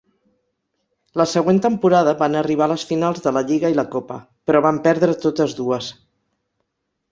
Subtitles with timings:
[1.21, 4.65] La següent temporada van arribar a les finals de la lliga i la copa, però
[4.69, 5.95] van perdre totes dues.